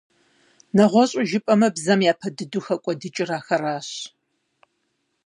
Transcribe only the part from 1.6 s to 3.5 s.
бзэм япэ дыдэ хэкӏуэдыкӏыр